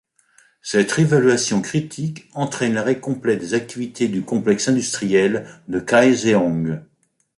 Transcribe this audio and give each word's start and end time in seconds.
Cette 0.63 0.91
réévaluation 0.93 1.61
critique 1.61 2.27
entraîne 2.33 2.73
l'arrêt 2.73 2.99
complet 2.99 3.37
des 3.37 3.53
activités 3.53 4.07
du 4.07 4.23
complexe 4.23 4.67
industriel 4.67 5.45
de 5.67 5.79
Kaeseong. 5.79 6.81